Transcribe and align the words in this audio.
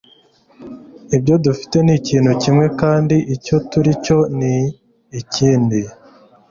Ibyo 1.15 1.35
dufite 1.45 1.77
ni 1.85 1.93
ikintu 1.99 2.31
kimwe 2.43 2.65
kandi 2.81 3.15
icyo 3.35 3.55
turi 3.69 3.91
cyo 4.03 4.17
ni 4.37 4.55
ikindi. 5.21 5.79